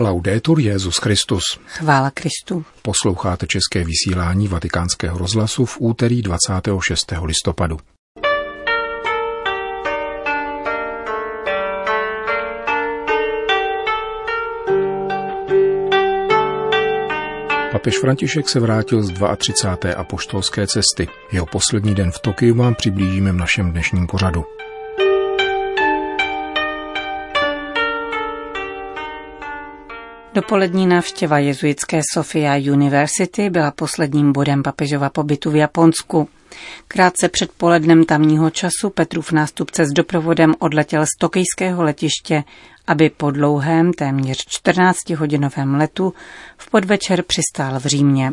Laudetur 0.00 0.60
Jezus 0.60 0.96
Christus. 0.96 1.42
Chvála 1.66 2.10
Kristu. 2.10 2.64
Posloucháte 2.82 3.46
české 3.46 3.84
vysílání 3.84 4.48
Vatikánského 4.48 5.18
rozhlasu 5.18 5.64
v 5.64 5.76
úterý 5.80 6.22
26. 6.22 7.12
listopadu. 7.22 7.78
Papež 17.72 17.98
František 17.98 18.48
se 18.48 18.60
vrátil 18.60 19.02
z 19.02 19.12
32. 19.36 19.94
apoštolské 19.94 20.66
cesty. 20.66 21.08
Jeho 21.32 21.46
poslední 21.46 21.94
den 21.94 22.10
v 22.10 22.18
Tokiu 22.18 22.54
vám 22.54 22.74
přiblížíme 22.74 23.32
v 23.32 23.36
našem 23.36 23.72
dnešním 23.72 24.06
pořadu. 24.06 24.44
Dopolední 30.34 30.86
návštěva 30.86 31.38
jezuitské 31.38 32.00
Sofia 32.14 32.72
University 32.72 33.50
byla 33.50 33.70
posledním 33.70 34.32
bodem 34.32 34.62
papežova 34.62 35.10
pobytu 35.10 35.50
v 35.50 35.56
Japonsku. 35.56 36.28
Krátce 36.88 37.28
před 37.28 37.50
polednem 37.56 38.04
tamního 38.04 38.50
času 38.50 38.90
Petrův 38.94 39.32
nástupce 39.32 39.84
s 39.84 39.92
doprovodem 39.92 40.54
odletěl 40.58 41.06
z 41.06 41.18
tokijského 41.18 41.82
letiště, 41.82 42.44
aby 42.86 43.10
po 43.10 43.30
dlouhém, 43.30 43.92
téměř 43.92 44.38
14-hodinovém 44.38 45.76
letu 45.76 46.12
v 46.56 46.70
podvečer 46.70 47.22
přistál 47.22 47.80
v 47.80 47.86
Římě. 47.86 48.32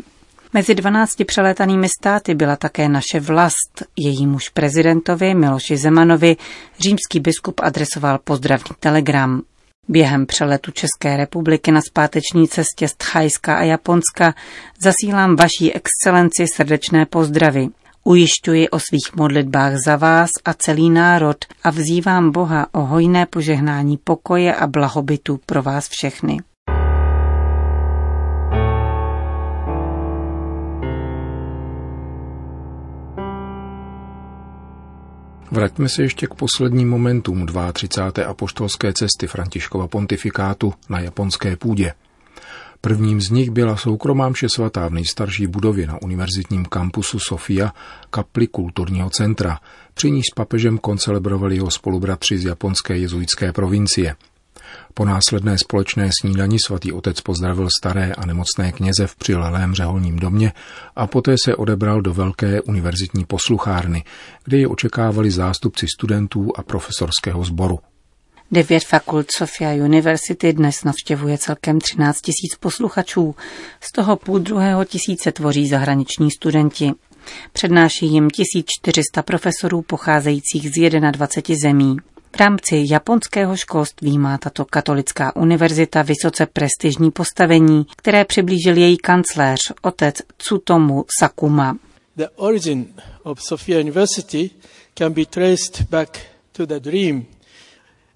Mezi 0.54 0.76
12 0.76 1.24
přelétanými 1.26 1.90
státy 1.90 2.36
byla 2.36 2.56
také 2.56 2.90
naše 2.90 3.20
vlast. 3.20 3.84
Jejímuž 3.96 4.50
prezidentovi 4.50 5.34
Miloši 5.34 5.78
Zemanovi 5.78 6.38
římský 6.80 7.20
biskup 7.20 7.62
adresoval 7.64 8.20
pozdravný 8.24 8.76
telegram. 8.80 9.42
Během 9.88 10.26
přeletu 10.26 10.72
České 10.72 11.18
republiky 11.18 11.72
na 11.72 11.82
zpáteční 11.82 12.48
cestě 12.48 12.88
z 12.88 12.94
Thajska 12.94 13.58
a 13.58 13.64
Japonska 13.64 14.34
zasílám 14.80 15.36
vaší 15.36 15.74
excelenci 15.74 16.46
srdečné 16.56 17.06
pozdravy. 17.06 17.68
Ujišťuji 18.04 18.70
o 18.70 18.80
svých 18.80 19.16
modlitbách 19.16 19.74
za 19.86 19.96
vás 19.96 20.30
a 20.46 20.54
celý 20.54 20.90
národ 20.90 21.38
a 21.64 21.70
vzývám 21.70 22.32
Boha 22.32 22.68
o 22.72 22.82
hojné 22.82 23.26
požehnání 23.26 23.98
pokoje 23.98 24.56
a 24.56 24.68
blahobytu 24.68 25.40
pro 25.46 25.64
vás 25.64 25.90
všechny. 25.90 26.40
Vraťme 35.52 35.90
se 35.90 36.02
ještě 36.02 36.28
k 36.28 36.34
posledním 36.34 36.90
momentům 36.90 37.48
32. 37.74 38.26
apoštolské 38.26 38.94
cesty 38.94 39.28
Františkova 39.28 39.88
pontifikátu 39.88 40.74
na 40.90 41.00
japonské 41.00 41.56
půdě. 41.56 41.94
Prvním 42.82 43.22
z 43.22 43.30
nich 43.30 43.52
byla 43.52 43.78
soukromá 43.78 44.30
mše 44.30 44.48
svatá 44.50 44.88
v 44.88 44.94
nejstarší 44.94 45.48
budově 45.48 45.88
na 45.88 46.02
univerzitním 46.02 46.66
kampusu 46.66 47.20
Sofia, 47.20 47.74
kapli 48.10 48.48
kulturního 48.48 49.10
centra. 49.10 49.60
Při 49.94 50.12
níž 50.12 50.26
s 50.32 50.36
papežem 50.36 50.78
koncelebrovali 50.78 51.56
jeho 51.56 51.72
spolubratři 51.72 52.38
z 52.38 52.46
japonské 52.46 52.98
jezuitské 52.98 53.54
provincie– 53.54 54.16
po 54.94 55.06
následné 55.06 55.58
společné 55.58 56.10
snídani 56.22 56.58
svatý 56.66 56.92
otec 56.92 57.22
pozdravil 57.22 57.68
staré 57.80 58.14
a 58.14 58.26
nemocné 58.26 58.72
kněze 58.72 59.08
v 59.08 59.16
přilelém 59.16 59.74
řeholním 59.74 60.20
domě 60.20 60.54
a 60.96 61.08
poté 61.08 61.36
se 61.44 61.56
odebral 61.56 62.02
do 62.02 62.14
velké 62.14 62.62
univerzitní 62.62 63.26
posluchárny, 63.26 64.04
kde 64.44 64.58
je 64.58 64.68
očekávali 64.68 65.32
zástupci 65.32 65.86
studentů 65.98 66.52
a 66.56 66.64
profesorského 66.64 67.44
sboru. 67.44 67.80
Devět 68.52 68.84
fakult 68.86 69.28
Sofia 69.38 69.86
University 69.86 70.54
dnes 70.54 70.84
navštěvuje 70.84 71.38
celkem 71.38 71.80
13 71.80 72.22
tisíc 72.22 72.56
posluchačů, 72.60 73.36
z 73.82 73.92
toho 73.92 74.16
půl 74.16 74.40
druhého 74.40 74.86
tisíce 74.86 75.32
tvoří 75.32 75.68
zahraniční 75.68 76.32
studenti. 76.32 76.92
Přednáší 77.54 78.06
jim 78.06 78.30
1400 78.30 79.24
profesorů 79.24 79.82
pocházejících 79.82 80.70
z 80.70 80.90
21 81.12 81.56
zemí. 81.64 81.98
V 82.36 82.40
rámci 82.40 82.86
japonského 82.90 83.58
školství 83.58 84.18
má 84.18 84.38
tato 84.38 84.66
katolická 84.66 85.36
univerzita 85.36 86.02
vysoce 86.02 86.46
prestižní 86.46 87.12
postavení, 87.12 87.86
které 87.96 88.26
přiblížil 88.26 88.78
její 88.78 88.98
kancléř, 88.98 89.60
otec 89.82 90.16
Tsutomu 90.38 91.06
Sakuma. 91.20 91.78
The 92.16 92.28
origin 92.36 92.86
of 93.24 93.42
Sophia 93.42 93.80
University 93.80 94.50
can 94.98 95.14
be 95.14 95.26
traced 95.26 95.82
back 95.90 96.20
to 96.52 96.66
the 96.66 96.80
dream 96.80 97.26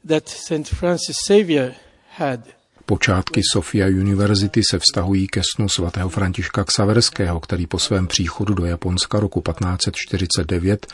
that 0.08 0.30
St. 0.30 0.68
Francis 0.68 1.16
Xavier 1.28 1.74
had. 2.18 2.40
Počátky 2.86 3.42
Sofia 3.52 3.88
University 3.88 4.62
se 4.72 4.80
vztahují 4.80 5.28
ke 5.28 5.42
snu 5.56 5.70
svatého 5.70 6.10
Františka 6.10 6.64
Ksaverského, 6.64 7.40
který 7.40 7.68
po 7.68 7.80
svém 7.80 8.08
příchodu 8.08 8.54
do 8.54 8.66
Japonska 8.66 9.20
roku 9.20 9.42
1549 9.42 10.88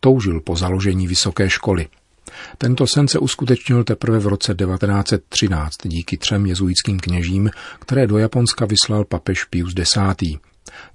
toužil 0.00 0.40
po 0.40 0.56
založení 0.56 1.06
vysoké 1.06 1.50
školy. 1.50 1.88
Tento 2.58 2.86
sen 2.86 3.08
se 3.08 3.18
uskutečnil 3.18 3.84
teprve 3.84 4.18
v 4.18 4.26
roce 4.26 4.54
1913 4.54 5.76
díky 5.84 6.16
třem 6.16 6.46
jezuitským 6.46 7.00
kněžím, 7.00 7.50
které 7.78 8.06
do 8.06 8.18
Japonska 8.18 8.66
vyslal 8.66 9.04
papež 9.04 9.44
Pius 9.44 9.74
X. 9.78 9.90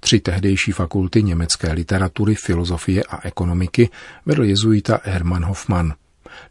Tři 0.00 0.20
tehdejší 0.20 0.72
fakulty 0.72 1.22
německé 1.22 1.72
literatury, 1.72 2.34
filozofie 2.34 3.02
a 3.04 3.26
ekonomiky 3.26 3.88
vedl 4.26 4.44
jezuita 4.44 5.00
Hermann 5.04 5.44
Hoffmann. 5.44 5.92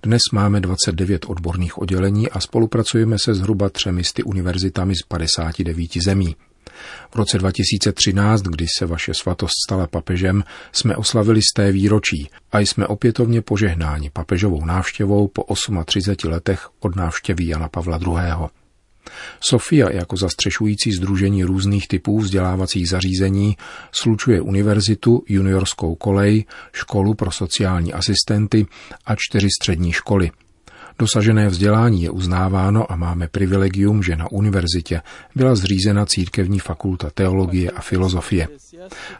Dnes 0.03 0.22
máme 0.34 0.59
29 0.59 1.25
odborných 1.25 1.78
oddělení 1.78 2.29
a 2.29 2.40
spolupracujeme 2.40 3.17
se 3.19 3.34
zhruba 3.34 3.69
třemisty 3.69 4.23
univerzitami 4.23 4.96
z 4.96 5.03
59 5.07 5.91
zemí. 6.03 6.35
V 7.12 7.16
roce 7.16 7.38
2013, 7.38 8.41
kdy 8.41 8.66
se 8.78 8.85
vaše 8.85 9.13
svatost 9.13 9.53
stala 9.67 9.88
papežem, 9.88 10.44
jsme 10.72 10.95
oslavili 10.95 11.41
z 11.41 11.53
té 11.56 11.72
výročí 11.72 12.29
a 12.51 12.59
jsme 12.59 12.88
opětovně 12.88 13.41
požehnáni 13.41 14.09
papežovou 14.09 14.66
návštěvou 14.66 15.28
po 15.28 15.44
38 15.85 16.31
letech 16.31 16.69
od 16.79 16.95
návštěvy 16.95 17.47
Jana 17.47 17.69
Pavla 17.69 18.00
II. 18.07 18.50
Sofia 19.40 19.91
jako 19.91 20.17
zastřešující 20.17 20.91
združení 20.91 21.44
různých 21.44 21.88
typů 21.88 22.19
vzdělávacích 22.19 22.90
zařízení 22.90 23.57
slučuje 23.91 24.41
univerzitu, 24.41 25.23
juniorskou 25.28 25.96
kolej, 25.96 26.46
školu 26.73 27.13
pro 27.13 27.31
sociální 27.31 27.94
asistenty 27.94 28.66
a 29.06 29.16
čtyři 29.16 29.47
střední 29.61 29.91
školy– 29.91 30.31
Dosažené 31.00 31.50
vzdělání 31.50 32.02
je 32.02 32.10
uznáváno 32.10 32.92
a 32.92 32.96
máme 32.96 33.28
privilegium, 33.28 34.04
že 34.04 34.16
na 34.16 34.32
univerzitě 34.32 35.02
byla 35.36 35.56
zřízena 35.56 36.06
církevní 36.06 36.60
fakulta 36.60 37.10
teologie 37.10 37.72
a 37.72 37.82
filozofie. 37.82 38.48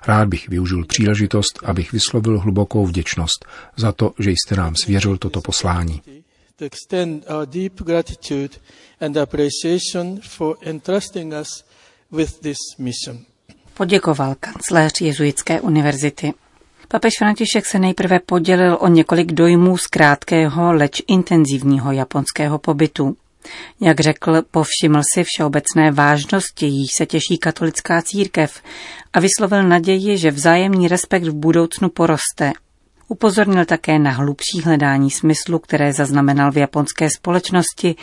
Rád 0.08 0.28
bych 0.28 0.50
využil 0.50 0.86
příležitost, 0.86 1.60
abych 1.64 1.92
vyslovil 1.92 2.40
hlubokou 2.40 2.86
vděčnost 2.86 3.46
za 3.78 3.92
to, 3.92 4.14
že 4.20 4.32
jste 4.32 4.56
nám 4.56 4.76
svěřil 4.76 5.18
toto 5.18 5.42
poslání. 5.42 6.02
Poděkoval 13.74 14.36
kancléř 14.40 15.02
Jezuitské 15.02 15.62
univerzity. 15.62 16.34
Papež 16.92 17.14
František 17.20 17.66
se 17.66 17.80
nejprve 17.80 18.20
podělil 18.20 18.78
o 18.82 18.88
několik 18.88 19.32
dojmů 19.32 19.78
z 19.78 19.88
krátkého, 19.88 20.74
leč 20.74 21.02
intenzivního 21.08 21.92
japonského 21.92 22.60
pobytu. 22.60 23.16
Jak 23.82 24.00
řekl, 24.00 24.42
povšiml 24.52 25.02
si 25.14 25.24
všeobecné 25.24 25.92
vážnosti, 25.92 26.66
jíž 26.66 26.92
se 26.98 27.06
těší 27.06 27.38
katolická 27.38 28.02
církev 28.02 28.62
a 29.14 29.20
vyslovil 29.20 29.64
naději, 29.64 30.18
že 30.18 30.32
vzájemný 30.32 30.88
respekt 30.88 31.24
v 31.24 31.34
budoucnu 31.34 31.90
poroste. 31.90 32.52
Upozornil 33.08 33.66
také 33.66 34.00
na 34.00 34.12
hlubší 34.12 34.62
hledání 34.64 35.12
smyslu, 35.12 35.60
které 35.60 35.94
zaznamenal 35.94 36.52
v 36.52 36.58
japonské 36.58 37.10
společnosti 37.18 37.96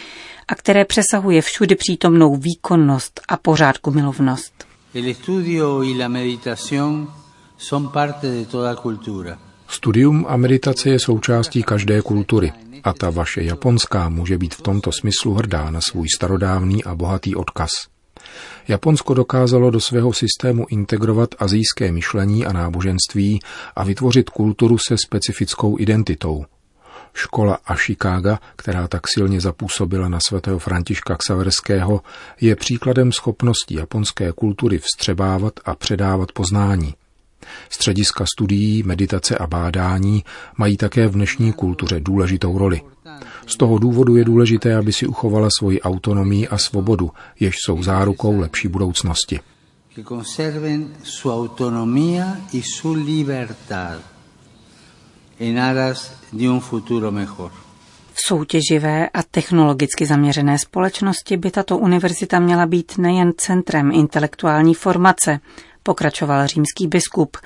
a 0.49 0.55
které 0.55 0.85
přesahuje 0.85 1.43
všudy 1.43 1.75
přítomnou 1.75 2.37
výkonnost 2.37 3.21
a 3.29 3.37
pořádku 3.37 3.91
milovnost. 3.91 4.67
El 4.95 5.11
estudio 5.11 5.83
y 5.83 5.99
la 5.99 6.09
meditación 6.09 7.09
son 7.59 7.89
parte 7.89 8.31
de 8.31 8.45
toda 8.45 8.77
cultura. 8.77 9.39
Studium 9.69 10.27
a 10.29 10.37
meditace 10.37 10.91
je 10.91 10.99
součástí 10.99 11.63
každé 11.63 12.03
kultury 12.03 12.53
a 12.85 12.93
ta 12.93 13.11
vaše 13.11 13.43
japonská 13.43 14.09
může 14.09 14.39
být 14.39 14.55
v 14.55 14.63
tomto 14.63 14.93
smyslu 14.93 15.35
hrdá 15.35 15.71
na 15.71 15.81
svůj 15.81 16.09
starodávný 16.17 16.85
a 16.85 16.95
bohatý 16.95 17.37
odkaz. 17.37 17.71
Japonsko 18.69 19.15
dokázalo 19.15 19.71
do 19.71 19.81
svého 19.81 20.13
systému 20.13 20.67
integrovat 20.71 21.35
azijské 21.39 21.93
myšlení 21.93 22.47
a 22.47 22.53
náboženství 22.53 23.41
a 23.77 23.85
vytvořit 23.85 24.31
kulturu 24.31 24.79
se 24.79 24.97
specifickou 25.07 25.79
identitou. 25.79 26.45
Škola 27.15 27.59
Ashikaga, 27.65 28.39
která 28.57 28.89
tak 28.89 29.09
silně 29.09 29.41
zapůsobila 29.41 30.09
na 30.09 30.19
svatého 30.29 30.59
Františka 30.59 31.17
Ksaverského, 31.17 32.03
je 32.41 32.57
příkladem 32.57 33.13
schopnosti 33.13 33.75
japonské 33.75 34.33
kultury 34.33 34.79
vstřebávat 34.79 35.53
a 35.65 35.75
předávat 35.75 36.33
poznání– 36.33 36.95
Střediska 37.71 38.25
studií, 38.35 38.83
meditace 38.83 39.39
a 39.39 39.47
bádání 39.47 40.25
mají 40.57 40.77
také 40.77 41.09
v 41.09 41.13
dnešní 41.13 41.53
kultuře 41.53 42.01
důležitou 42.01 42.59
roli. 42.59 42.81
Z 43.47 43.57
toho 43.57 43.79
důvodu 43.79 44.17
je 44.17 44.25
důležité, 44.25 44.77
aby 44.77 44.93
si 44.93 45.07
uchovala 45.07 45.49
svoji 45.59 45.81
autonomii 45.81 46.49
a 46.49 46.59
svobodu, 46.59 47.11
jež 47.41 47.55
jsou 47.65 47.83
zárukou 47.83 48.41
lepší 48.41 48.69
budoucnosti. 48.69 49.41
Que 49.95 50.05
conserven 50.05 50.95
su 51.03 51.33
autonomía 51.33 52.37
y 52.53 52.63
su 52.63 52.95
libertad 52.95 54.01
en 55.41 55.59
aras 55.59 56.13
de 56.33 56.51
un 56.51 56.61
futuro 56.61 57.13
mejor. 57.13 57.51
V 58.13 58.29
soutěživé 58.29 59.09
a 59.09 59.23
technologicky 59.23 60.07
zaměřené 60.07 60.59
společnosti 60.59 61.37
by 61.37 61.51
tato 61.51 61.79
univerzita 61.79 62.39
měla 62.39 62.67
být 62.67 62.99
nejen 62.99 63.33
centrem 63.37 63.91
intelektuální 63.91 64.75
formace, 64.75 65.41
pokračoval 65.87 66.47
římský 66.47 66.87
biskup, 66.87 67.37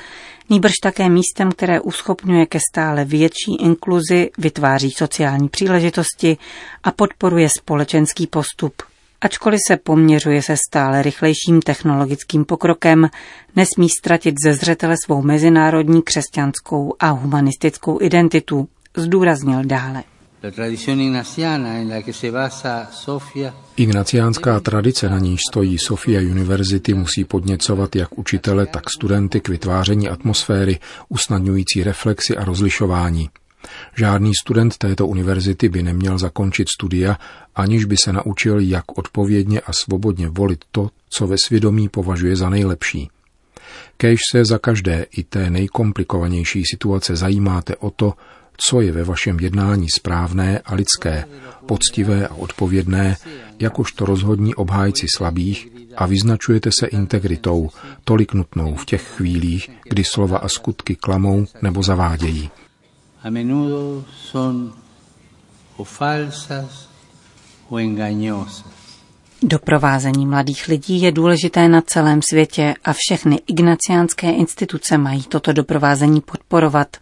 nýbrž 0.51 0.73
také 0.83 1.09
místem, 1.09 1.53
které 1.53 1.81
uschopňuje 1.81 2.47
ke 2.47 2.59
stále 2.71 3.05
větší 3.05 3.57
inkluzi, 3.61 4.31
vytváří 4.39 4.91
sociální 4.91 5.49
příležitosti 5.49 6.37
a 6.83 6.91
podporuje 6.91 7.49
společenský 7.49 8.27
postup. 8.27 8.83
Ačkoliv 9.21 9.61
se 9.69 9.77
poměřuje 9.77 10.43
se 10.43 10.57
stále 10.69 11.03
rychlejším 11.03 11.63
technologickým 11.63 12.45
pokrokem, 12.45 13.09
nesmí 13.57 13.89
ztratit 13.89 14.35
ze 14.45 14.55
zřetele 14.55 14.95
svou 15.05 15.23
mezinárodní 15.23 16.03
křesťanskou 16.03 16.95
a 17.01 17.09
humanistickou 17.09 17.99
identitu, 18.03 18.69
zdůraznil 18.97 19.65
dále. 19.65 20.03
Ignaciánská 23.77 24.61
tradice, 24.61 25.09
na 25.09 25.19
níž 25.19 25.41
stojí 25.51 25.79
Sofia 25.79 26.21
University, 26.21 26.95
musí 26.95 27.25
podněcovat 27.25 27.97
jak 27.97 28.19
učitele, 28.19 28.67
tak 28.67 28.91
studenty 28.91 29.41
k 29.41 29.49
vytváření 29.49 30.09
atmosféry, 30.09 30.79
usnadňující 31.09 31.83
reflexy 31.83 32.37
a 32.37 32.45
rozlišování. 32.45 33.31
Žádný 33.97 34.33
student 34.43 34.79
této 34.79 35.07
univerzity 35.07 35.69
by 35.69 35.83
neměl 35.83 36.19
zakončit 36.19 36.69
studia, 36.69 37.19
aniž 37.55 37.85
by 37.85 37.97
se 37.97 38.13
naučil, 38.13 38.61
jak 38.61 38.99
odpovědně 38.99 39.61
a 39.61 39.73
svobodně 39.73 40.29
volit 40.29 40.65
to, 40.73 40.91
co 41.11 41.27
ve 41.27 41.37
svědomí 41.47 41.89
považuje 41.89 42.37
za 42.37 42.51
nejlepší. 42.51 43.11
Kéž 43.97 44.21
se 44.33 44.45
za 44.45 44.59
každé 44.59 45.07
i 45.17 45.23
té 45.23 45.51
nejkomplikovanější 45.51 46.63
situace 46.71 47.17
zajímáte 47.17 47.77
o 47.77 47.91
to, 47.91 48.15
co 48.61 48.81
je 48.81 48.93
ve 48.93 49.05
vašem 49.05 49.41
jednání 49.41 49.87
správné 49.91 50.59
a 50.59 50.75
lidské, 50.75 51.25
poctivé 51.67 52.29
a 52.29 52.35
odpovědné, 52.35 53.17
jakožto 53.59 54.05
rozhodní 54.05 54.55
obhájci 54.55 55.07
slabých 55.17 55.69
a 55.97 56.07
vyznačujete 56.07 56.71
se 56.81 56.87
integritou, 56.87 57.71
tolik 58.05 58.35
nutnou 58.35 58.75
v 58.75 58.85
těch 58.85 59.03
chvílích, 59.03 59.71
kdy 59.89 60.05
slova 60.05 60.39
a 60.39 60.49
skutky 60.49 60.97
klamou 60.97 61.47
nebo 61.63 61.83
zavádějí. 61.83 62.51
A 63.23 63.31
menudo 63.31 64.05
son 64.31 64.73
o 65.77 65.85
falsas 65.85 66.89
o 67.69 67.79
engañosas. 67.79 68.80
Doprovázení 69.43 70.27
mladých 70.27 70.69
lidí 70.69 71.03
je 71.03 71.13
důležité 71.13 71.69
na 71.69 71.81
celém 71.81 72.21
světě 72.31 72.75
a 72.85 72.93
všechny 72.93 73.41
ignaciánské 73.47 74.31
instituce 74.31 74.99
mají 74.99 75.23
toto 75.23 75.53
doprovázení 75.53 76.21
podporovat. 76.21 76.97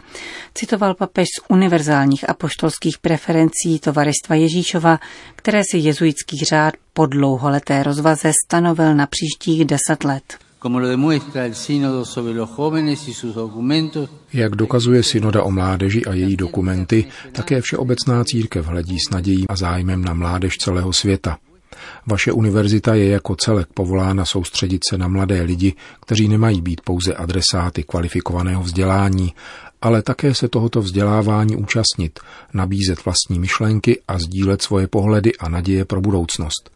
Citoval 0.55 0.94
papež 0.94 1.26
z 1.38 1.44
univerzálních 1.49 2.31
apoštolských 2.31 2.99
preferencí 2.99 3.79
Tovaristva 3.79 4.37
Ježíšova, 4.37 4.99
které 5.37 5.62
si 5.70 5.79
jezuitský 5.79 6.37
řád 6.44 6.75
po 6.93 7.06
dlouholeté 7.06 7.82
rozvaze 7.82 8.32
stanovil 8.46 8.94
na 8.94 9.06
příštích 9.06 9.64
deset 9.64 10.05
let. 10.05 10.25
Jak 14.32 14.56
dokazuje 14.56 15.02
synoda 15.02 15.43
o 15.43 15.50
mládeži 15.50 16.05
a 16.05 16.14
její 16.14 16.37
dokumenty, 16.37 17.05
také 17.32 17.61
Všeobecná 17.61 18.25
církev 18.25 18.67
hledí 18.67 18.96
s 19.08 19.11
nadějí 19.11 19.49
a 19.49 19.56
zájmem 19.56 20.05
na 20.05 20.14
mládež 20.14 20.56
celého 20.56 20.93
světa. 20.93 21.38
Vaše 22.10 22.32
univerzita 22.32 22.94
je 22.94 23.08
jako 23.08 23.37
celek 23.37 23.69
povolána 23.75 24.25
soustředit 24.25 24.81
se 24.90 24.99
na 24.99 25.08
mladé 25.08 25.43
lidi, 25.43 25.75
kteří 26.00 26.28
nemají 26.28 26.60
být 26.60 26.81
pouze 26.81 27.14
adresáty 27.14 27.82
kvalifikovaného 27.82 28.62
vzdělání, 28.62 29.34
ale 29.82 30.02
také 30.02 30.34
se 30.34 30.49
tohoto 30.49 30.81
vzdělávání 30.81 31.56
účastnit, 31.56 32.20
nabízet 32.55 33.05
vlastní 33.05 33.38
myšlenky 33.38 34.00
a 34.08 34.19
sdílet 34.19 34.62
svoje 34.62 34.87
pohledy 34.87 35.37
a 35.37 35.49
naděje 35.49 35.84
pro 35.84 36.00
budoucnost. 36.00 36.70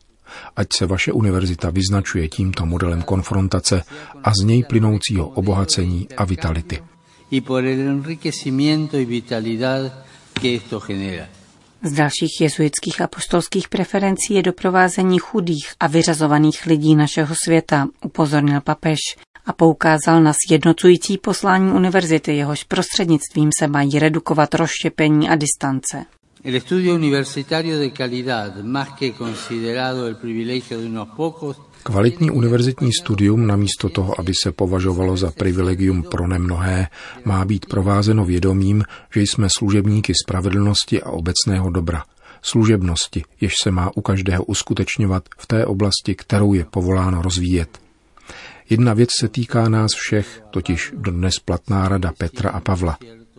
Ať 0.56 0.66
se 0.78 0.86
vaše 0.86 1.12
univerzita 1.12 1.70
vyznačuje 1.70 2.28
tímto 2.28 2.66
modelem 2.66 3.02
konfrontace 3.02 3.82
a 4.24 4.30
z 4.30 4.44
něj 4.44 4.62
plynoucího 4.62 5.28
obohacení 5.28 6.08
a 6.16 6.24
vitality. 6.24 6.82
Y 7.30 7.40
por 7.40 7.64
el 7.64 7.80
enriquecimiento 7.80 8.96
y 8.96 9.04
vitalidad 9.04 9.92
que 10.40 10.54
esto 10.54 10.80
genera. 10.80 11.41
Z 11.84 11.92
dalších 11.92 12.40
jezuitských 12.40 13.00
apostolských 13.00 13.68
preferencí 13.68 14.34
je 14.34 14.42
doprovázení 14.42 15.18
chudých 15.18 15.74
a 15.80 15.86
vyřazovaných 15.86 16.66
lidí 16.66 16.94
našeho 16.94 17.34
světa, 17.44 17.88
upozornil 18.04 18.60
papež 18.60 18.98
a 19.46 19.52
poukázal 19.52 20.22
na 20.22 20.32
sjednocující 20.46 21.18
poslání 21.18 21.72
univerzity, 21.72 22.36
jehož 22.36 22.64
prostřednictvím 22.64 23.50
se 23.58 23.68
mají 23.68 23.98
redukovat 23.98 24.54
rozštěpení 24.54 25.28
a 25.28 25.36
distance. 25.36 26.04
El 26.44 26.56
estudio 26.56 26.94
universitario 26.94 27.78
de 27.78 27.90
calidad, 27.90 28.62
más 28.62 28.88
que 28.98 29.12
considerado 29.12 30.06
el 30.06 30.16
privilegio 30.16 30.80
de 30.80 30.86
unos 30.86 31.08
pocos, 31.16 31.56
Kvalitní 31.82 32.30
univerzitní 32.30 32.92
studium 32.92 33.46
namísto 33.46 33.88
toho, 33.88 34.20
aby 34.20 34.32
se 34.42 34.52
považovalo 34.52 35.16
za 35.16 35.30
privilegium 35.30 36.02
pro 36.02 36.26
nemnohé, 36.28 36.88
má 37.24 37.44
být 37.44 37.66
provázeno 37.66 38.24
vědomím, 38.24 38.84
že 39.14 39.20
jsme 39.20 39.48
služebníky 39.58 40.12
spravedlnosti 40.24 41.02
a 41.02 41.10
obecného 41.10 41.70
dobra. 41.70 42.04
Služebnosti, 42.42 43.24
jež 43.40 43.52
se 43.62 43.70
má 43.70 43.90
u 43.96 44.00
každého 44.00 44.44
uskutečňovat 44.44 45.24
v 45.38 45.46
té 45.46 45.66
oblasti, 45.66 46.14
kterou 46.14 46.54
je 46.54 46.64
povoláno 46.64 47.22
rozvíjet. 47.22 47.78
Jedna 48.70 48.94
věc 48.94 49.10
se 49.20 49.28
týká 49.28 49.68
nás 49.68 49.90
všech, 49.94 50.42
totiž 50.50 50.92
dnes 50.96 51.34
platná 51.44 51.88
rada 51.88 52.12
Petra 52.18 52.50
a 52.50 52.60
Pavla. 52.60 52.98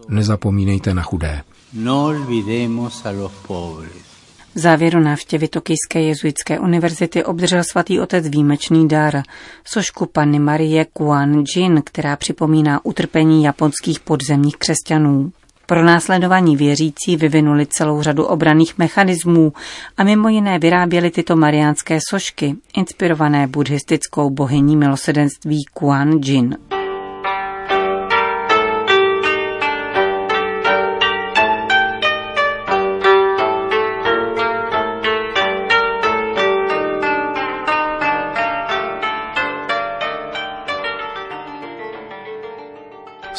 Nezapomínejte 0.09 0.93
na 0.93 1.03
chudé. 1.03 1.43
No 1.73 2.05
olvidemos 2.05 3.05
a 3.05 3.11
los 3.11 3.31
pobres. 3.47 4.12
V 4.55 4.59
závěru 4.59 4.99
návštěvy 4.99 5.47
Tokijské 5.47 6.01
jezuitské 6.01 6.59
univerzity 6.59 7.23
obdržel 7.23 7.63
svatý 7.63 7.99
otec 7.99 8.27
výjimečný 8.27 8.87
dar, 8.87 9.23
sošku 9.65 10.05
Panny 10.05 10.39
Marie 10.39 10.85
Kuan 10.85 11.43
Jin, 11.55 11.81
která 11.85 12.15
připomíná 12.15 12.85
utrpení 12.85 13.43
japonských 13.43 13.99
podzemních 13.99 14.57
křesťanů. 14.57 15.31
Pro 15.65 15.83
následovaní 15.83 16.55
věřící 16.55 17.17
vyvinuli 17.17 17.65
celou 17.65 18.01
řadu 18.01 18.25
obraných 18.25 18.77
mechanismů 18.77 19.53
a 19.97 20.03
mimo 20.03 20.29
jiné 20.29 20.59
vyráběli 20.59 21.11
tyto 21.11 21.35
mariánské 21.35 21.99
sošky, 22.09 22.55
inspirované 22.77 23.47
buddhistickou 23.47 24.29
bohyní 24.29 24.77
milosedenství 24.77 25.65
Kuan 25.73 26.11
Jin. 26.23 26.57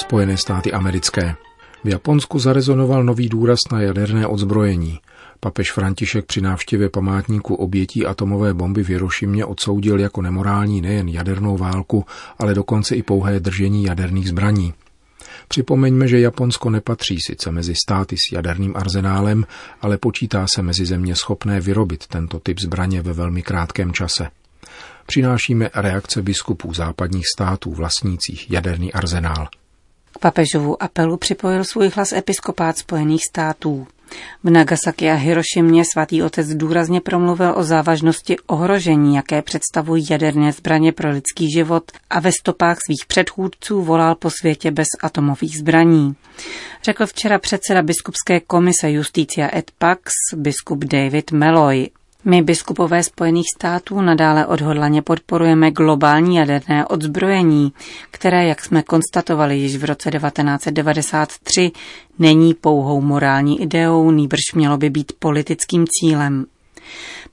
Spojené 0.05 0.37
státy 0.37 0.73
americké. 0.73 1.35
V 1.85 1.89
Japonsku 1.89 2.39
zarezonoval 2.39 3.05
nový 3.05 3.29
důraz 3.29 3.59
na 3.73 3.81
jaderné 3.81 4.27
odzbrojení. 4.27 4.99
Papež 5.41 5.73
František 5.73 6.27
při 6.27 6.41
návštěvě 6.41 6.89
památníku 6.89 7.55
obětí 7.55 8.07
atomové 8.07 8.55
bomby 8.55 8.85
v 8.85 8.89
Hirošimě 8.89 9.45
odsoudil 9.45 10.01
jako 10.01 10.23
nemorální 10.23 10.81
nejen 10.81 11.09
jadernou 11.09 11.57
válku, 11.57 12.05
ale 12.39 12.55
dokonce 12.55 12.95
i 12.95 13.03
pouhé 13.03 13.41
držení 13.41 13.85
jaderných 13.85 14.29
zbraní. 14.29 14.75
Připomeňme, 15.49 16.09
že 16.09 16.21
Japonsko 16.21 16.71
nepatří 16.71 17.19
sice 17.27 17.51
mezi 17.51 17.75
státy 17.75 18.17
s 18.17 18.33
jaderným 18.33 18.77
arzenálem, 18.77 19.47
ale 19.81 19.99
počítá 19.99 20.47
se 20.55 20.63
mezi 20.63 20.87
země 20.87 21.17
schopné 21.17 21.61
vyrobit 21.61 22.07
tento 22.07 22.39
typ 22.39 22.61
zbraně 22.61 23.03
ve 23.03 23.13
velmi 23.13 23.43
krátkém 23.43 23.93
čase. 23.93 24.29
Přinášíme 25.07 25.71
reakce 25.75 26.23
biskupů 26.23 26.75
západních 26.75 27.25
států 27.37 27.73
vlastnících 27.73 28.51
jaderný 28.51 28.93
arzenál. 28.93 29.49
K 30.15 30.19
papežovu 30.19 30.83
apelu 30.83 31.17
připojil 31.17 31.65
svůj 31.65 31.89
hlas 31.89 32.13
episkopát 32.13 32.79
Spojených 32.79 33.25
států. 33.25 33.87
V 34.45 34.51
Nagasaki 34.51 35.11
a 35.11 35.15
Hirošimě 35.15 35.85
svatý 35.93 36.23
otec 36.23 36.55
důrazně 36.55 37.01
promluvil 37.01 37.55
o 37.57 37.63
závažnosti 37.63 38.37
ohrožení, 38.47 39.15
jaké 39.17 39.43
představují 39.43 40.07
jaderné 40.11 40.53
zbraně 40.53 40.93
pro 40.93 41.11
lidský 41.11 41.53
život 41.53 41.85
a 42.11 42.21
ve 42.21 42.31
stopách 42.41 42.77
svých 42.87 43.07
předchůdců 43.07 43.83
volal 43.83 44.15
po 44.15 44.31
světě 44.31 44.71
bez 44.71 44.89
atomových 45.03 45.59
zbraní. 45.59 46.17
Řekl 46.83 47.07
včera 47.07 47.39
předseda 47.39 47.83
biskupské 47.83 48.41
komise 48.41 48.91
Justícia 48.91 49.57
et 49.57 49.71
Pax, 49.79 50.13
biskup 50.37 50.85
David 50.85 51.33
Meloy. 51.33 51.89
My, 52.27 52.43
biskupové 52.43 53.03
Spojených 53.03 53.47
států, 53.57 54.01
nadále 54.01 54.47
odhodlaně 54.47 55.03
podporujeme 55.03 55.71
globální 55.71 56.37
jaderné 56.37 56.87
odzbrojení, 56.87 57.73
které, 58.11 58.47
jak 58.47 58.65
jsme 58.65 58.83
konstatovali 58.83 59.57
již 59.57 59.77
v 59.77 59.85
roce 59.85 60.11
1993, 60.11 61.73
není 62.19 62.55
pouhou 62.55 63.01
morální 63.01 63.63
ideou, 63.63 64.11
nýbrž 64.11 64.41
mělo 64.55 64.77
by 64.77 64.91
být 64.91 65.13
politickým 65.19 65.85
cílem. 65.89 66.47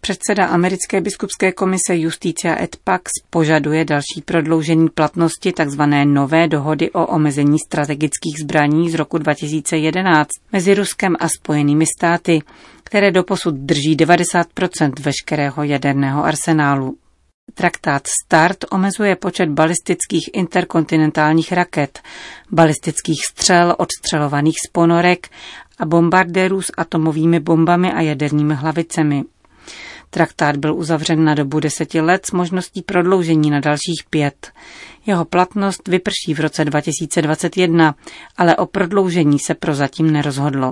Předseda 0.01 0.46
americké 0.46 1.01
biskupské 1.01 1.51
komise 1.51 1.96
Justicia 1.96 2.63
et 2.63 2.75
Pax 2.84 3.12
požaduje 3.30 3.86
další 3.86 4.22
prodloužení 4.25 4.89
platnosti 4.89 5.53
tzv. 5.53 5.82
nové 6.06 6.48
dohody 6.48 6.91
o 6.91 7.06
omezení 7.06 7.58
strategických 7.68 8.39
zbraní 8.41 8.89
z 8.89 8.94
roku 8.94 9.18
2011 9.18 10.30
mezi 10.51 10.74
Ruskem 10.74 11.15
a 11.20 11.30
Spojenými 11.30 11.86
státy, 11.98 12.41
které 12.84 13.12
doposud 13.12 13.56
drží 13.56 13.98
90% 13.98 14.91
veškerého 15.00 15.63
jaderného 15.63 16.24
arsenálu. 16.24 16.98
Traktát 17.53 18.08
START 18.08 18.65
omezuje 18.72 19.15
počet 19.15 19.50
balistických 19.50 20.30
interkontinentálních 20.34 21.51
raket, 21.51 22.00
balistických 22.51 23.25
střel 23.32 23.75
odstřelovaných 23.77 24.56
z 24.68 24.72
ponorek 24.72 25.30
a 25.80 25.86
bombardérů 25.86 26.62
s 26.62 26.72
atomovými 26.77 27.39
bombami 27.39 27.94
a 27.94 28.01
jadernými 28.01 28.53
hlavicemi. 28.53 29.24
Traktát 30.13 30.58
byl 30.58 30.75
uzavřen 30.75 31.24
na 31.24 31.36
dobu 31.36 31.60
deseti 31.60 32.01
let 32.01 32.25
s 32.25 32.32
možností 32.32 32.82
prodloužení 32.82 33.50
na 33.50 33.60
dalších 33.60 34.03
pět. 34.10 34.51
Jeho 35.06 35.25
platnost 35.25 35.88
vyprší 35.88 36.34
v 36.34 36.39
roce 36.39 36.65
2021, 36.65 37.96
ale 38.38 38.56
o 38.56 38.65
prodloužení 38.65 39.39
se 39.39 39.53
prozatím 39.53 40.12
nerozhodlo. 40.12 40.72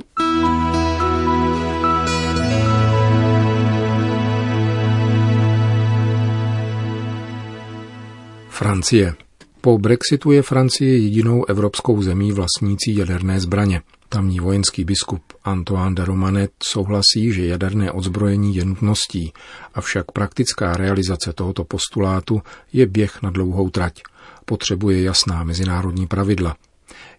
Francie. 8.50 9.13
Po 9.62 9.77
Brexitu 9.77 10.31
je 10.31 10.41
Francie 10.41 10.98
jedinou 10.98 11.46
evropskou 11.46 12.01
zemí 12.01 12.31
vlastnící 12.31 12.96
jaderné 12.96 13.39
zbraně. 13.39 13.81
Tamní 14.11 14.39
vojenský 14.39 14.83
biskup 14.83 15.23
Antoine 15.43 15.95
de 15.95 16.05
Romanet 16.05 16.51
souhlasí, 16.63 17.33
že 17.33 17.45
jaderné 17.45 17.91
odzbrojení 17.91 18.55
je 18.55 18.65
nutností, 18.65 19.33
avšak 19.73 20.11
praktická 20.11 20.73
realizace 20.73 21.33
tohoto 21.33 21.63
postulátu 21.63 22.41
je 22.73 22.85
běh 22.85 23.21
na 23.21 23.29
dlouhou 23.29 23.69
trať. 23.69 24.01
Potřebuje 24.45 25.01
jasná 25.01 25.43
mezinárodní 25.43 26.07
pravidla. 26.07 26.55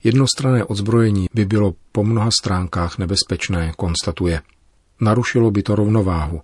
Jednostrané 0.05 0.65
odzbrojení 0.65 1.27
by 1.35 1.45
bylo 1.45 1.75
po 1.93 2.05
mnoha 2.05 2.31
stránkách 2.41 2.99
nebezpečné, 2.99 3.73
konstatuje. 3.77 4.43
Narušilo 5.01 5.51
by 5.51 5.63
to 5.63 5.75
rovnováhu. 5.75 6.41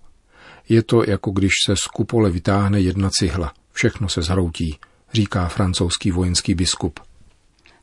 Je 0.69 0.83
to 0.83 1.03
jako 1.07 1.31
když 1.31 1.51
se 1.65 1.75
z 1.75 1.87
kupole 1.87 2.29
vytáhne 2.29 2.79
jedna 2.79 3.09
cihla. 3.19 3.53
Všechno 3.71 4.09
se 4.09 4.21
zhroutí, 4.21 4.77
říká 5.13 5.47
francouzský 5.47 6.11
vojenský 6.11 6.55
biskup. 6.55 6.99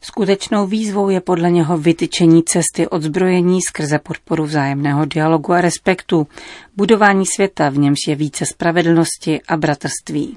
Skutečnou 0.06 0.66
výzvou 0.66 1.08
je 1.08 1.20
podle 1.20 1.50
něho 1.50 1.78
vytyčení 1.78 2.42
cesty 2.42 2.88
odzbrojení 2.88 3.60
skrze 3.62 3.98
podporu 3.98 4.44
vzájemného 4.44 5.04
dialogu 5.04 5.52
a 5.52 5.60
respektu, 5.60 6.26
budování 6.76 7.26
světa, 7.26 7.70
v 7.70 7.78
němž 7.78 7.98
je 8.08 8.14
více 8.14 8.46
spravedlnosti 8.46 9.40
a 9.48 9.56
bratrství. 9.56 10.36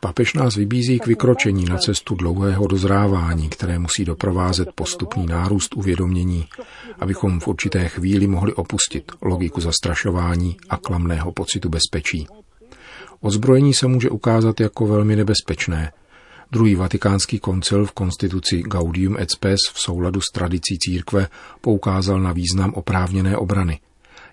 Papež 0.00 0.34
nás 0.34 0.56
vybízí 0.56 0.98
k 0.98 1.06
vykročení 1.06 1.64
na 1.64 1.76
cestu 1.76 2.14
dlouhého 2.14 2.66
dozrávání, 2.66 3.48
které 3.48 3.78
musí 3.78 4.04
doprovázet 4.04 4.68
postupný 4.74 5.26
nárůst 5.26 5.76
uvědomění, 5.76 6.44
abychom 7.00 7.40
v 7.40 7.48
určité 7.48 7.88
chvíli 7.88 8.26
mohli 8.26 8.54
opustit 8.54 9.12
logiku 9.22 9.60
zastrašování 9.60 10.56
a 10.70 10.76
klamného 10.76 11.32
pocitu 11.32 11.68
bezpečí. 11.68 12.26
Ozbrojení 13.22 13.74
se 13.74 13.86
může 13.86 14.10
ukázat 14.10 14.60
jako 14.60 14.86
velmi 14.86 15.16
nebezpečné. 15.16 15.92
Druhý 16.52 16.74
vatikánský 16.74 17.38
koncil 17.38 17.86
v 17.86 17.92
konstituci 17.92 18.62
Gaudium 18.62 19.16
et 19.18 19.30
Spes 19.30 19.58
v 19.72 19.80
souladu 19.80 20.20
s 20.20 20.32
tradicí 20.32 20.78
církve 20.78 21.28
poukázal 21.60 22.20
na 22.20 22.32
význam 22.32 22.74
oprávněné 22.74 23.36
obrany. 23.36 23.80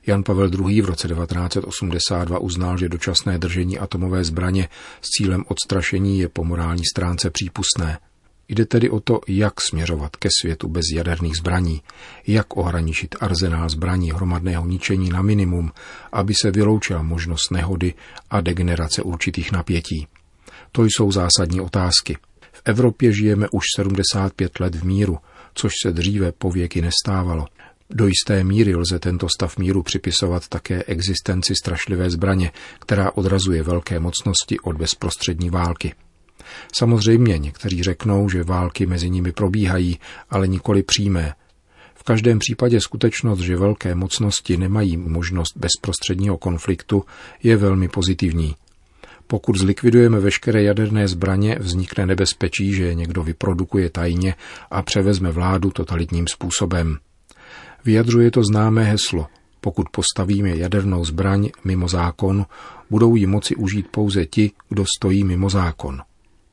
Jan 0.08 0.24
Pavel 0.24 0.50
II. 0.53 0.81
v 0.81 0.86
roce 0.86 1.08
1982 1.08 2.39
uznal, 2.39 2.77
že 2.77 2.89
dočasné 2.89 3.38
držení 3.38 3.79
atomové 3.79 4.24
zbraně 4.24 4.69
s 5.01 5.10
cílem 5.10 5.43
odstrašení 5.48 6.19
je 6.19 6.29
po 6.29 6.43
morální 6.43 6.84
stránce 6.86 7.29
přípustné. 7.29 7.98
Jde 8.50 8.65
tedy 8.65 8.89
o 8.89 9.00
to, 9.00 9.20
jak 9.27 9.62
směřovat 9.62 10.15
ke 10.15 10.29
světu 10.41 10.68
bez 10.68 10.84
jaderných 10.94 11.38
zbraní, 11.38 11.82
jak 12.27 12.58
ohraničit 12.58 13.15
arzenál 13.20 13.70
zbraní 13.70 14.12
hromadného 14.12 14.65
ničení 14.65 15.10
na 15.10 15.22
minimum, 15.22 15.72
aby 16.12 16.34
se 16.34 16.51
vyloučila 16.51 17.01
možnost 17.01 17.51
nehody 17.51 17.94
a 18.29 18.41
degenerace 18.41 19.01
určitých 19.01 19.51
napětí. 19.51 20.08
To 20.72 20.84
jsou 20.84 21.12
zásadní 21.12 21.62
otázky. 21.62 22.18
V 22.51 22.62
Evropě 22.65 23.13
žijeme 23.13 23.48
už 23.51 23.63
75 23.75 24.60
let 24.60 24.75
v 24.75 24.84
míru, 24.84 25.18
což 25.53 25.72
se 25.84 25.91
dříve 25.91 26.32
po 26.32 26.51
věky 26.51 26.82
nestávalo. 26.82 27.46
Do 27.89 28.08
jisté 28.08 28.44
míry 28.44 28.75
lze 28.75 29.00
tento 29.00 29.27
stav 29.38 29.58
míru 29.58 29.84
připisovat 29.84 30.48
také 30.48 30.84
existenci 30.84 31.53
strašlivé 31.56 32.10
zbraně, 32.10 32.51
která 32.79 33.12
odrazuje 33.12 33.63
velké 33.63 34.00
mocnosti 34.00 34.60
od 34.60 34.77
bezprostřední 34.77 35.50
války. 35.50 35.94
Samozřejmě 36.75 37.38
někteří 37.38 37.84
řeknou, 37.84 38.29
že 38.29 38.43
války 38.43 38.86
mezi 38.86 39.10
nimi 39.10 39.31
probíhají, 39.31 40.00
ale 40.29 40.48
nikoli 40.48 40.84
přímé. 40.84 41.34
V 41.96 42.03
každém 42.03 42.39
případě 42.39 42.81
skutečnost, 42.81 43.39
že 43.39 43.58
velké 43.58 43.96
mocnosti 43.96 44.58
nemají 44.58 44.98
možnost 44.98 45.58
bezprostředního 45.58 46.38
konfliktu, 46.38 47.03
je 47.43 47.58
velmi 47.58 47.88
pozitivní. 47.88 48.55
Pokud 49.27 49.58
zlikvidujeme 49.58 50.19
veškeré 50.19 50.63
jaderné 50.63 51.08
zbraně, 51.08 51.58
vznikne 51.60 52.05
nebezpečí, 52.05 52.74
že 52.74 52.84
je 52.84 52.96
někdo 52.96 53.24
vyprodukuje 53.24 53.89
tajně 53.89 54.36
a 54.72 54.81
převezme 54.81 55.31
vládu 55.31 55.72
totalitním 55.72 56.27
způsobem. 56.27 56.98
Vyjadřuje 57.86 58.31
to 58.31 58.43
známé 58.43 58.84
heslo. 58.84 59.27
Pokud 59.62 59.89
postavíme 59.91 60.58
jadernou 60.58 61.05
zbraň 61.05 61.50
mimo 61.63 61.88
zákon, 61.88 62.46
budou 62.89 63.15
ji 63.15 63.25
moci 63.25 63.55
užít 63.55 63.88
pouze 63.91 64.25
ti, 64.25 64.51
kdo 64.69 64.86
stojí 64.98 65.24
mimo 65.24 65.50
zákon. 65.50 66.01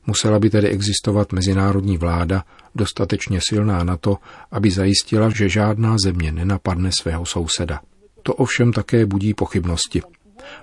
Musela 0.07 0.39
by 0.39 0.49
tedy 0.49 0.67
existovat 0.67 1.33
mezinárodní 1.33 1.97
vláda 1.97 2.43
dostatečně 2.75 3.39
silná 3.49 3.83
na 3.83 3.97
to, 3.97 4.17
aby 4.51 4.71
zajistila, 4.71 5.29
že 5.29 5.49
žádná 5.49 5.95
země 6.03 6.31
nenapadne 6.31 6.89
svého 6.99 7.25
souseda. 7.25 7.79
To 8.23 8.33
ovšem 8.33 8.71
také 8.71 9.05
budí 9.05 9.33
pochybnosti. 9.33 10.01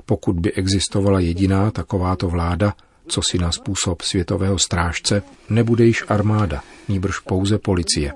Pokud 0.07 0.41
by 0.41 0.53
existovala 0.53 1.21
jediná 1.21 1.71
takováto 1.71 2.29
vláda, 2.29 2.75
co 3.07 3.21
si 3.31 3.39
na 3.39 3.53
způsob 3.53 4.03
světového 4.03 4.59
strážce, 4.59 5.23
nebude 5.51 5.85
již 5.85 6.05
armáda, 6.09 6.63
níbrž 6.89 7.19
pouze 7.19 7.59
policie. 7.59 8.13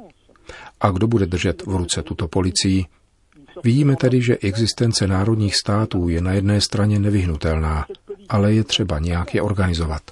A 0.80 0.90
kdo 0.90 1.06
bude 1.06 1.26
držet 1.26 1.66
v 1.66 1.76
ruce 1.76 2.02
tuto 2.02 2.28
policii? 2.28 2.84
Vidíme 3.64 3.96
tedy, 3.96 4.22
že 4.22 4.38
existence 4.38 5.06
národních 5.06 5.56
států 5.56 6.08
je 6.08 6.20
na 6.20 6.32
jedné 6.32 6.60
straně 6.60 6.98
nevyhnutelná, 6.98 7.86
ale 8.28 8.54
je 8.54 8.64
třeba 8.64 8.98
nějak 8.98 9.34
je 9.34 9.42
organizovat 9.42 10.02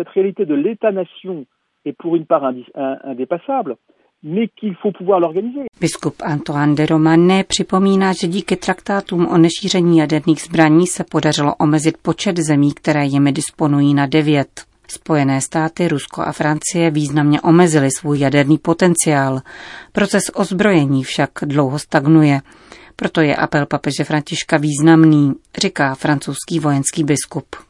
cette 0.00 0.14
réalité 0.14 0.46
de 0.46 0.54
l'État-nation 0.54 1.44
est 1.84 1.96
pour 2.00 2.16
une 2.16 2.26
part 2.26 2.44
indépassable, 3.04 3.76
mais 4.22 4.48
qu'il 4.48 4.74
faut 4.80 4.92
pouvoir 4.92 5.20
l'organiser. 5.20 5.64
Biskup 5.80 6.14
Antoine 6.22 6.74
de 6.74 6.84
Romane 6.84 7.44
připomíná, 7.44 8.12
že 8.12 8.26
díky 8.26 8.56
traktátům 8.56 9.26
o 9.26 9.38
nešíření 9.38 9.98
jaderných 9.98 10.42
zbraní 10.42 10.86
se 10.86 11.04
podařilo 11.04 11.54
omezit 11.54 11.96
počet 12.02 12.36
zemí, 12.38 12.72
které 12.74 13.04
jimi 13.04 13.32
disponují 13.32 13.94
na 13.94 14.06
devět. 14.06 14.64
Spojené 14.88 15.40
státy, 15.40 15.88
Rusko 15.88 16.22
a 16.22 16.32
Francie 16.32 16.90
významně 16.90 17.40
omezily 17.40 17.90
svůj 17.90 18.18
jaderný 18.18 18.58
potenciál. 18.58 19.40
Proces 19.92 20.22
ozbrojení 20.34 21.04
však 21.04 21.30
dlouho 21.42 21.78
stagnuje. 21.78 22.40
Proto 22.96 23.20
je 23.20 23.36
apel 23.36 23.66
papeže 23.66 24.04
Františka 24.04 24.56
významný, 24.56 25.32
říká 25.58 25.94
francouzský 25.94 26.60
vojenský 26.60 27.04
biskup. 27.04 27.69